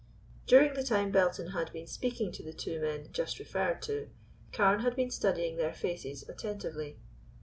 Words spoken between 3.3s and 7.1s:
referred to, Carne had been studying their faces attentively.